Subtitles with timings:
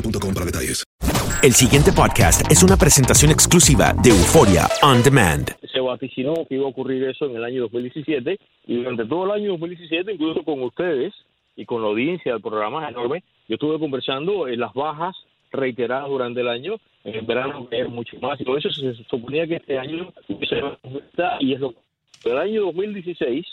[0.00, 0.84] boostmobile.com para detalles.
[1.42, 5.48] El siguiente podcast es una presentación exclusiva de Euforia On Demand.
[5.72, 9.42] se vaticinó que iba a ocurrir eso en el año 2017 y durante todo el
[9.42, 11.14] año 2017, incluso con ustedes
[11.56, 15.14] y con la audiencia del programa enorme, yo estuve conversando en las bajas
[15.52, 18.94] reiteradas durante el año, en el verano que era mucho más, y por eso se
[19.04, 21.72] suponía que este año se iba a aumentar, y es lo
[22.22, 23.46] que el año 2016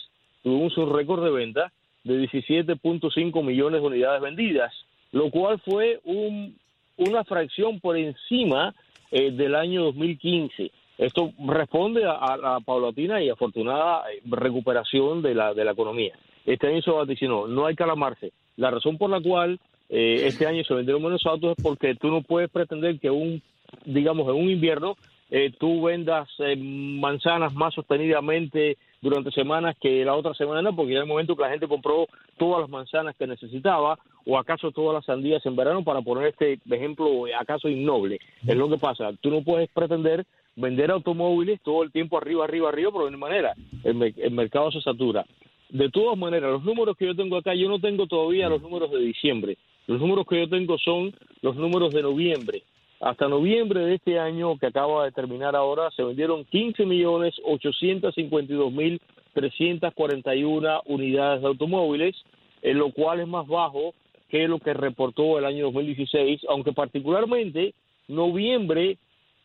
[0.44, 1.72] tuvimos un récord de venta
[2.04, 4.74] de 17.5 millones de unidades vendidas,
[5.16, 6.58] lo cual fue un,
[6.98, 8.76] una fracción por encima
[9.12, 10.72] eh, del año 2015.
[10.98, 16.20] Esto responde a, a la paulatina y afortunada eh, recuperación de la, de la economía.
[16.46, 18.34] Este año se vaticinó, no hay que alarmarse.
[18.58, 22.10] La razón por la cual eh, este año se vendieron menos autos es porque tú
[22.10, 23.42] no puedes pretender que un,
[23.86, 24.98] digamos, en un invierno
[25.32, 31.00] eh, tú vendas eh, manzanas más sostenidamente durante semanas que la otra semana, porque ya
[31.00, 35.06] el momento que la gente compró todas las manzanas que necesitaba, o acaso todas las
[35.06, 38.20] sandías en verano, para poner este ejemplo acaso innoble.
[38.46, 39.12] Es lo que pasa.
[39.22, 40.26] Tú no puedes pretender
[40.56, 43.54] vender automóviles todo el tiempo arriba, arriba, arriba, pero de ninguna manera.
[43.84, 45.26] El, el mercado se satura.
[45.70, 48.92] De todas maneras, los números que yo tengo acá, yo no tengo todavía los números
[48.92, 49.58] de diciembre.
[49.88, 52.64] Los números que yo tengo son los números de noviembre.
[53.06, 58.74] Hasta noviembre de este año que acaba de terminar ahora, se vendieron 15 millones 852
[58.74, 59.00] mil
[59.36, 62.16] 341 unidades de automóviles,
[62.64, 63.94] en lo cual es más bajo
[64.28, 67.76] que lo que reportó el año 2016, aunque particularmente
[68.08, 68.98] noviembre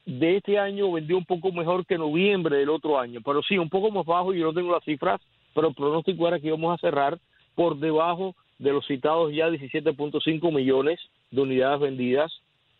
[0.06, 3.68] de este año vendió un poco mejor que noviembre del otro año, pero sí, un
[3.68, 5.20] poco más bajo, yo no tengo las cifras,
[5.54, 7.18] pero el pronóstico era que íbamos a cerrar
[7.54, 10.98] por debajo de los citados ya 17.5 millones
[11.30, 12.32] de unidades vendidas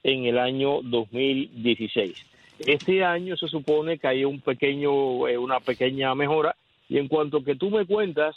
[0.03, 2.27] en el año 2016.
[2.61, 6.55] Este año se supone que hay un pequeño, eh, una pequeña mejora
[6.89, 8.37] y en cuanto que tú me cuentas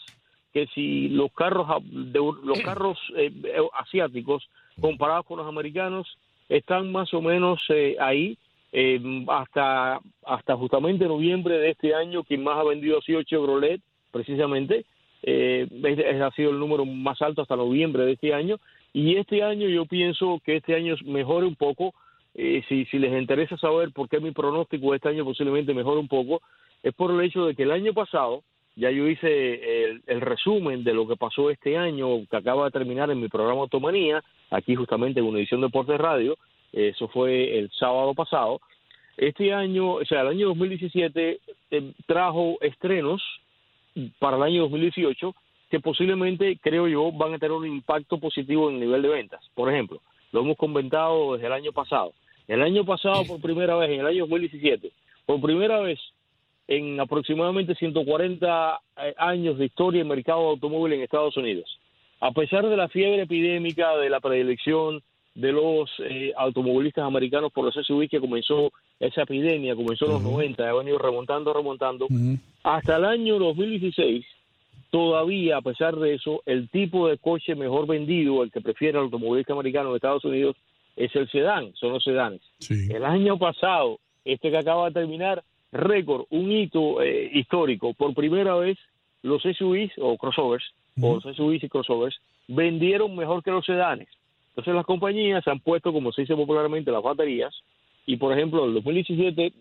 [0.53, 4.47] que si los carros de, los carros eh, eh, asiáticos
[4.79, 6.17] comparados con los americanos
[6.49, 8.37] están más o menos eh, ahí
[8.71, 13.81] eh, hasta hasta justamente noviembre de este año quien más ha vendido ha sido Chevrolet
[14.11, 14.85] precisamente
[15.21, 18.59] eh, ese ha sido el número más alto hasta noviembre de este año
[18.93, 21.93] y este año yo pienso que este año mejore un poco
[22.35, 26.07] eh, si, si les interesa saber por qué mi pronóstico este año posiblemente mejore un
[26.07, 26.41] poco
[26.83, 28.43] es por el hecho de que el año pasado
[28.75, 32.71] ya yo hice el, el resumen de lo que pasó este año que acaba de
[32.71, 36.37] terminar en mi programa Automanía, aquí justamente en Univisión Deportes Radio,
[36.71, 38.59] eso fue el sábado pasado.
[39.15, 41.39] Este año, o sea, el año 2017
[41.69, 43.21] eh, trajo estrenos
[44.17, 45.35] para el año 2018
[45.73, 49.41] que posiblemente, creo yo, van a tener un impacto positivo en el nivel de ventas.
[49.55, 52.13] Por ejemplo, lo hemos comentado desde el año pasado.
[52.47, 54.91] El año pasado, por primera vez, en el año 2017,
[55.25, 55.99] por primera vez
[56.67, 61.79] en aproximadamente 140 eh, años de historia en mercado de automóvil en Estados Unidos.
[62.19, 65.01] A pesar de la fiebre epidémica, de la predilección
[65.33, 70.21] de los eh, automovilistas americanos por los SUV que comenzó esa epidemia, comenzó en los
[70.21, 72.05] 90, ha venido remontando, remontando,
[72.61, 74.23] hasta el año 2016
[74.93, 79.05] todavía, a pesar de eso, el tipo de coche mejor vendido, el que prefiere el
[79.05, 80.55] automovilista americano en Estados Unidos,
[80.95, 82.41] es el sedán, son los sedanes.
[82.69, 87.95] El año pasado, este que acaba de terminar, récord, un hito eh, histórico.
[87.95, 88.77] Por primera vez,
[89.23, 90.63] los SUVs o crossovers,
[91.01, 92.15] o los SUVs y crossovers,
[92.47, 94.09] vendieron mejor que los sedanes.
[94.49, 97.51] Entonces las compañías han puesto, como se dice popularmente, las baterías.
[98.05, 99.53] Y por ejemplo, el 2017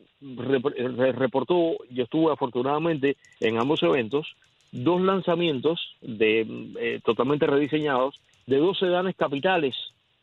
[1.15, 4.27] reportó, yo estuve afortunadamente en ambos eventos,
[4.73, 6.47] dos lanzamientos de
[6.81, 9.77] eh, totalmente rediseñados de dos sedanes capitales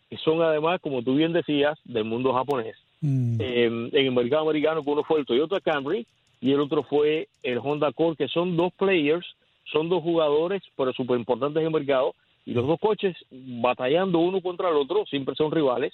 [0.09, 2.75] que son además, como tú bien decías, del mundo japonés.
[3.01, 3.39] Mm.
[3.39, 6.05] en el mercado americano, uno fue el Toyota Camry
[6.41, 9.25] y el otro fue el Honda Accord, que son dos players,
[9.71, 12.13] son dos jugadores, pero súper importantes en el mercado,
[12.45, 15.93] y los dos coches batallando uno contra el otro, siempre son rivales,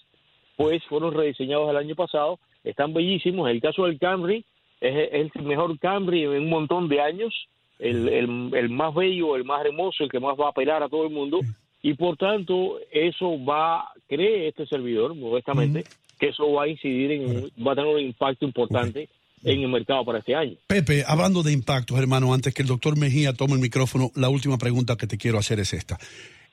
[0.56, 3.50] pues fueron rediseñados el año pasado, están bellísimos.
[3.50, 4.44] El caso del Camry
[4.82, 7.34] es el mejor Camry en un montón de años,
[7.80, 10.90] el, el, el, más bello, el más hermoso, el que más va a apelar a
[10.90, 11.40] todo el mundo,
[11.82, 15.84] y por tanto eso va, cree este servidor, modestamente,
[16.20, 19.10] que eso va a incidir en, va a tener un impacto importante
[19.44, 20.56] en el mercado para este año.
[20.68, 24.58] Pepe, hablando de impactos, hermano, antes que el doctor Mejía tome el micrófono, la última
[24.58, 26.00] pregunta que te quiero hacer es esta.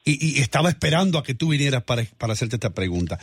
[0.05, 3.19] Y, y estaba esperando a que tú vinieras para, para, hacerte esta pregunta.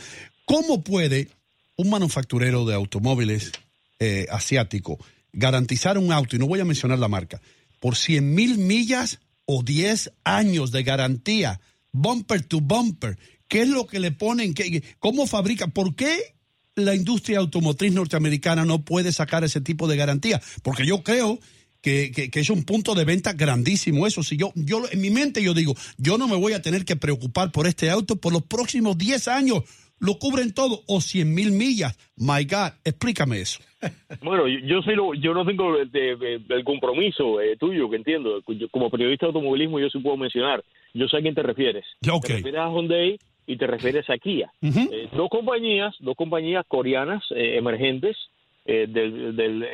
[0.46, 1.28] ¿Cómo puede
[1.76, 3.52] un manufacturero de automóviles
[4.00, 4.98] eh, asiático
[5.32, 7.40] garantizar un auto, y no voy a mencionar la marca,
[7.80, 11.60] por 100 mil millas o 10 años de garantía,
[11.92, 13.18] bumper to bumper?
[13.48, 14.54] ¿Qué es lo que le ponen?
[14.54, 15.66] ¿Qué, ¿Cómo fabrica?
[15.66, 16.36] ¿Por qué
[16.76, 20.40] la industria automotriz norteamericana no puede sacar ese tipo de garantía?
[20.62, 21.40] Porque yo creo
[21.80, 24.22] que, que, que, es un punto de venta grandísimo eso.
[24.22, 26.94] Si yo, yo en mi mente yo digo, yo no me voy a tener que
[26.94, 29.64] preocupar por este auto por los próximos 10 años.
[30.00, 31.96] Lo cubren todo o 100 mil millas.
[32.16, 33.60] My God, explícame eso.
[34.22, 38.42] Bueno, yo, soy lo, yo no tengo el, el, el compromiso eh, tuyo, que entiendo.
[38.46, 40.62] Yo, como periodista de automovilismo, yo sí puedo mencionar.
[40.92, 41.86] Yo sé a quién te refieres.
[42.02, 42.20] Okay.
[42.20, 44.50] Te refieres a Hyundai y te refieres a Kia.
[44.62, 44.88] Uh -huh.
[44.92, 48.16] eh, dos compañías, dos compañías coreanas eh, emergentes
[48.64, 49.64] eh, del, del,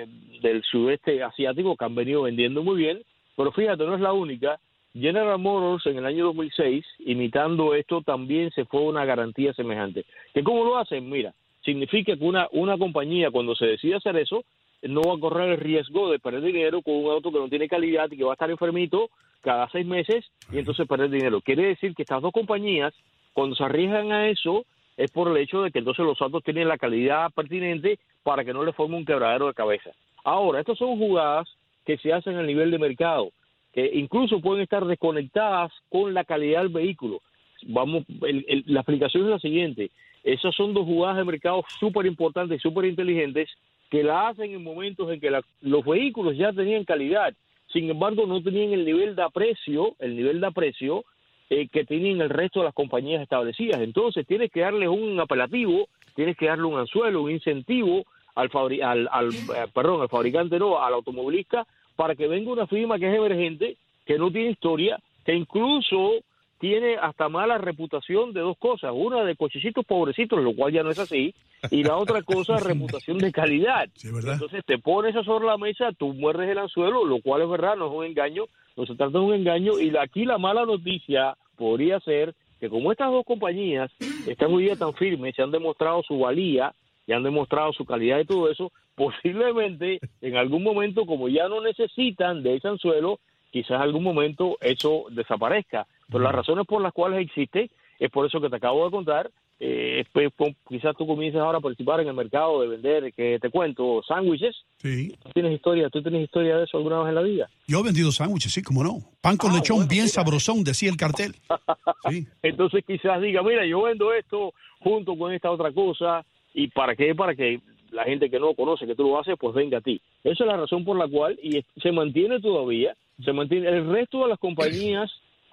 [0.41, 3.03] del, sudeste asiático que han venido vendiendo muy bien,
[3.37, 4.59] pero fíjate, no es la única.
[4.99, 10.05] General Motors en el año 2006, imitando esto, también se fue una garantía semejante.
[10.33, 11.11] ¿Que ¿Cómo lo hacen?
[11.11, 14.45] Mira, significa que una, una compañía cuando se decide hacer eso,
[14.83, 17.69] no va a correr el riesgo de perder dinero con un auto que no tiene
[17.69, 19.11] calidad y que va a estar enfermito
[19.43, 21.41] cada seis meses y entonces perder dinero.
[21.41, 22.95] Quiere decir que estas dos compañías
[23.33, 24.65] cuando se arriesgan a eso
[24.97, 28.55] es por el hecho de que entonces los autos tienen la calidad pertinente para que
[28.55, 29.91] no le forme un quebradero de cabeza.
[30.25, 31.47] Ahora, estas son jugadas
[31.85, 33.31] que se hacen a nivel de mercado,
[33.77, 37.21] que incluso pueden estar desconectadas con la calidad del vehículo.
[37.67, 39.91] Vamos, la explicación es la siguiente.
[40.25, 43.51] Esas son dos jugadas de mercado súper importantes súper inteligentes
[43.91, 45.31] que la hacen en momentos en que
[45.61, 47.35] los vehículos ya tenían calidad,
[47.71, 51.05] sin embargo no tenían el nivel de aprecio, el nivel de aprecio
[51.51, 53.83] eh, que tienen el resto de las compañías establecidas.
[53.83, 58.51] Entonces tienes que darle un apelativo, tienes que darle un anzuelo, un incentivo al,
[58.83, 63.09] al, al eh, perdón, al fabricante no, al automovilista, para que venga una firma que
[63.09, 66.13] es emergente, que no tiene historia, que incluso
[66.59, 70.91] tiene hasta mala reputación de dos cosas, una de cochecitos pobrecitos, lo cual ya no
[70.91, 71.35] es así,
[71.71, 73.89] y la otra cosa, reputación de calidad.
[73.95, 77.49] Sí, Entonces te pones eso sobre la mesa, tú muerdes el anzuelo, lo cual es
[77.49, 78.45] verdad, no es un engaño,
[78.77, 82.91] no se trata de un engaño, y aquí la mala noticia podría ser que como
[82.91, 83.91] estas dos compañías
[84.27, 86.73] están hoy día tan firmes, se han demostrado su valía,
[87.07, 91.61] y han demostrado su calidad y todo eso, posiblemente en algún momento, como ya no
[91.61, 93.21] necesitan de ese anzuelo,
[93.53, 95.87] quizás en algún momento eso desaparezca.
[96.09, 99.31] Pero las razones por las cuales existe es por eso que te acabo de contar.
[99.59, 100.31] Eh, pues,
[100.69, 104.55] quizás tú comiences ahora a participar en el mercado de vender, que te cuento, sándwiches.
[104.79, 105.17] Sí.
[105.23, 105.89] ¿Tú tienes historia?
[105.89, 107.49] ¿Tú tienes historia de eso alguna vez en la vida?
[107.67, 108.99] Yo he vendido sándwiches, sí, cómo no.
[109.23, 110.13] Pan con Ah, lechón bueno, bien mira.
[110.15, 111.35] sabrosón, decía el cartel.
[112.09, 112.25] Sí.
[112.43, 116.25] Entonces quizás diga, mira, yo vendo esto junto con esta otra cosa.
[116.55, 117.17] ¿Y para qué?
[117.17, 117.59] Para que
[117.97, 120.01] la gente que no conoce que tú lo haces, pues venga a ti.
[120.23, 123.69] Esa es la razón por la cual, y se mantiene todavía, se mantiene.
[123.69, 125.11] El resto de las compañías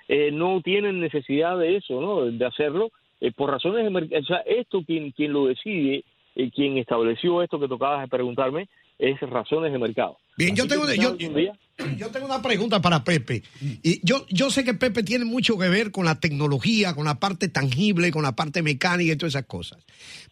[0.08, 2.26] eh, no tienen necesidad de eso, ¿no?
[2.26, 4.22] De hacerlo, eh, por razones de mercado.
[4.22, 6.04] O sea, esto quien, quien lo decide,
[6.36, 8.68] eh, quien estableció esto que tocabas de preguntarme,
[9.00, 10.18] es razones de mercado.
[10.38, 11.16] Bien, yo tengo, yo,
[12.10, 13.44] tengo una pregunta para Pepe.
[13.62, 17.20] Y yo, yo sé que Pepe tiene mucho que ver con la tecnología, con la
[17.20, 19.80] parte tangible, con la parte mecánica y todas esas cosas.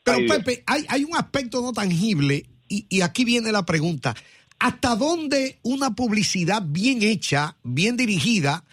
[0.03, 0.27] Pero Ay.
[0.27, 4.15] Pepe, hay, hay un aspecto no tangible y, y aquí viene la pregunta.
[4.57, 8.63] ¿Hasta dónde una publicidad bien hecha, bien dirigida,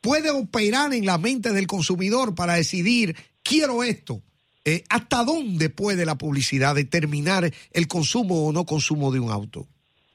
[0.00, 4.22] puede operar en la mente del consumidor para decidir, quiero esto?
[4.68, 9.64] Eh, ¿Hasta dónde puede la publicidad determinar el consumo o no consumo de un auto?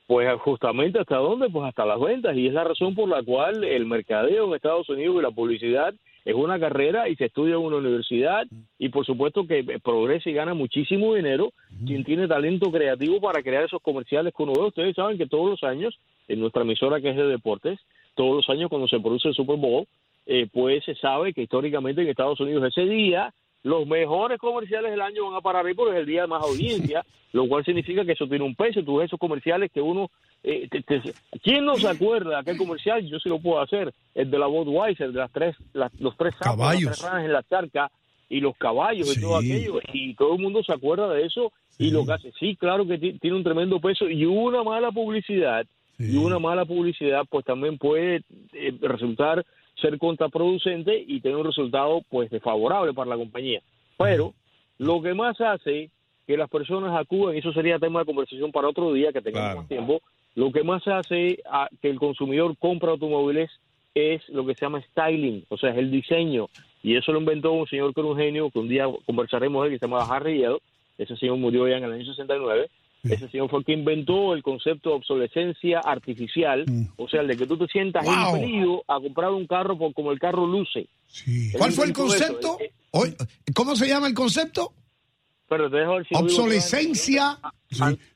[0.05, 3.63] Pues justamente hasta dónde, pues hasta las ventas y es la razón por la cual
[3.63, 7.61] el mercadeo en Estados Unidos y la publicidad es una carrera y se estudia en
[7.61, 8.45] una universidad
[8.77, 11.51] y por supuesto que progresa y gana muchísimo dinero
[11.83, 14.67] quien tiene talento creativo para crear esos comerciales uno ve.
[14.67, 17.79] Ustedes saben que todos los años en nuestra emisora que es de deportes,
[18.13, 19.87] todos los años cuando se produce el Super Bowl,
[20.27, 23.33] eh, pues se sabe que históricamente en Estados Unidos ese día
[23.63, 26.43] los mejores comerciales del año van a parar ahí porque es el día de más
[26.47, 28.83] audiencia, lo cual significa que eso tiene un peso.
[28.83, 30.11] Tú ves esos comerciales que uno...
[30.43, 30.67] Eh,
[31.41, 33.05] ¿Quién no se acuerda de aquel comercial?
[33.07, 33.93] Yo sí lo puedo hacer.
[34.13, 37.89] El de la Budweiser, de las tres, los tres caballos en la charca
[38.29, 39.79] y los caballos y todo aquello.
[39.93, 42.33] Y todo el mundo se acuerda de eso y lo que hace.
[42.39, 45.65] Sí, claro que tiene un tremendo peso y una mala publicidad.
[45.99, 49.45] Y una mala publicidad pues también puede eh, resultar
[49.83, 53.61] ser contraproducente y tener un resultado pues desfavorable para la compañía.
[53.97, 54.33] Pero
[54.77, 55.89] lo que más hace
[56.25, 59.57] que las personas acudan, y eso sería tema de conversación para otro día que tengamos
[59.57, 60.01] más tiempo,
[60.35, 63.51] lo que más hace a que el consumidor compre automóviles
[63.93, 66.47] es lo que se llama styling, o sea, es el diseño.
[66.81, 69.73] Y eso lo inventó un señor que era un genio, que un día conversaremos él,
[69.73, 70.59] que se llama Harry Yale.
[70.97, 72.69] Ese señor murió ya en el año 69
[73.03, 76.93] ese señor fue el que inventó el concepto de obsolescencia artificial, mm.
[76.97, 80.11] o sea, el de que tú te sientas impelido a comprar un carro por como
[80.11, 80.87] el carro luce.
[81.57, 82.57] ¿Cuál fue el concepto?
[82.59, 84.73] Eh, eh, ¿Cómo se llama el concepto?
[85.49, 85.69] Pero
[86.13, 87.37] obsolescencia.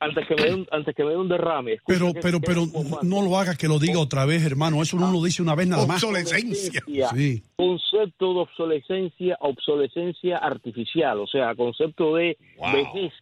[0.00, 1.78] Antes, que me dé un, antes que me dé un derrame.
[1.86, 2.64] Pero, pero, pero
[3.02, 4.82] no lo hagas que lo diga otra vez, hermano.
[4.82, 6.02] Eso no lo dice una vez nada más.
[6.02, 6.82] Obsolescencia.
[7.14, 7.42] Sí.
[7.56, 12.38] Concepto de obsolescencia, obsolescencia artificial, o sea, concepto de
[12.72, 13.12] vejez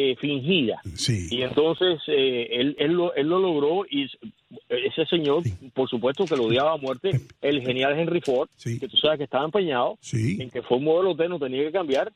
[0.00, 0.80] eh, fingida.
[1.08, 4.08] Y entonces eh, él, él, lo, él lo logró y
[4.68, 5.42] ese señor,
[5.74, 9.24] por supuesto que lo odiaba a muerte, el genial Henry Ford, que tú sabes que
[9.24, 12.12] estaba empeñado en que Ford modelo T no tenía que cambiar.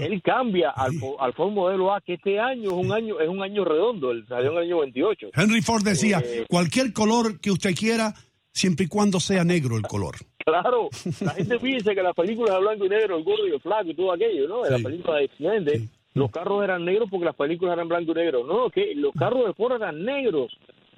[0.00, 3.42] Él cambia al, al, Ford modelo A, que este año es un año es un
[3.42, 5.30] año redondo, el salió en el año 28.
[5.32, 8.12] Henry Ford decía, eh, cualquier color que usted quiera,
[8.52, 10.16] siempre y cuando sea negro el color.
[10.44, 10.88] Claro,
[11.20, 13.88] la gente piensa que las películas de blanco y negro, el gordo y el flaco
[13.88, 14.62] y todo aquello, ¿no?
[14.64, 18.14] De la película de X-Men, los carros eran negros porque las películas eran blanco y
[18.14, 18.44] negro.
[18.46, 20.52] No, que los carros de Ford eran negros.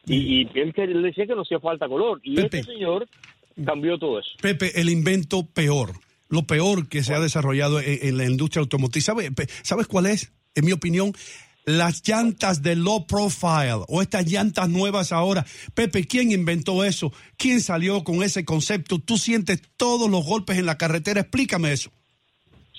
[0.06, 2.20] Y, él, decía que no hacía falta color.
[2.22, 3.06] Y este señor
[3.64, 4.30] cambió todo eso.
[4.40, 5.90] Pepe, el invento peor,
[6.28, 9.04] lo peor que se ha desarrollado en, la industria automotriz.
[9.04, 9.30] ¿Sabes,
[9.62, 10.32] ¿Sabes cuál es?
[10.54, 11.12] En mi opinión,
[11.64, 15.46] las llantas de low profile o estas llantas nuevas ahora.
[15.74, 17.12] Pepe, ¿quién inventó eso?
[17.36, 18.98] ¿Quién salió con ese concepto?
[18.98, 21.20] Tú sientes todos los golpes en la carretera.
[21.20, 21.90] Explícame eso.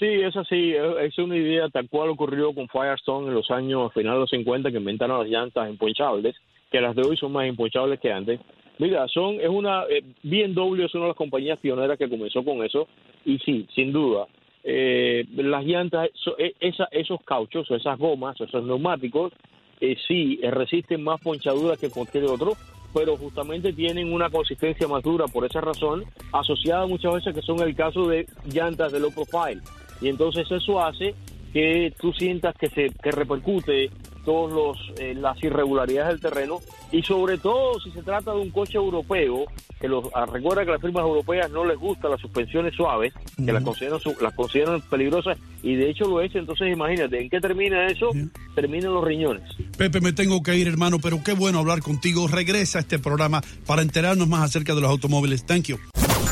[0.03, 4.15] Sí, es así, es una idea tal cual ocurrió con Firestone en los años finales
[4.15, 6.36] de los 50 que inventaron las llantas emponchables,
[6.69, 8.41] que las de hoy son más emponchables que antes.
[8.79, 12.65] Mira, son, es una, eh, BMW es una de las compañías pioneras que comenzó con
[12.65, 12.89] eso,
[13.24, 14.27] y sí, sin duda,
[14.65, 19.31] eh, las llantas, e, esos cauchos, esas gomas, esos neumáticos,
[19.79, 22.57] eh, sí, resisten más ponchaduras que cualquier otro,
[22.93, 27.62] pero justamente tienen una consistencia más dura por esa razón, asociada muchas veces que son
[27.62, 29.62] el caso de llantas de low profile
[30.01, 31.15] y entonces eso hace
[31.53, 33.91] que tú sientas que se que repercute
[34.25, 36.59] todas los eh, las irregularidades del terreno
[36.91, 39.45] y sobre todo si se trata de un coche europeo
[39.79, 43.51] que los ah, recuerda que las firmas europeas no les gustan las suspensiones suaves que
[43.51, 47.85] las consideran las consideran peligrosas y de hecho lo es entonces imagínate en qué termina
[47.88, 48.12] eso
[48.55, 49.43] terminan los riñones.
[49.77, 52.27] Pepe me tengo que ir hermano pero qué bueno hablar contigo.
[52.27, 55.45] Regresa a este programa para enterarnos más acerca de los automóviles.
[55.45, 56.02] Thank you